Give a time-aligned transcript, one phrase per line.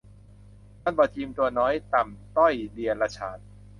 [0.83, 3.39] มันบ่เจียมตัวน้อย ต่ำต้อยเดียรฉาน